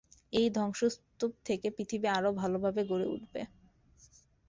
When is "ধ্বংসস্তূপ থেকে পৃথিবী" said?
0.55-2.07